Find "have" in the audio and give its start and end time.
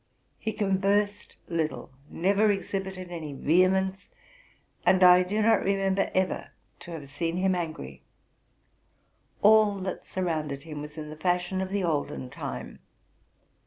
6.89-7.07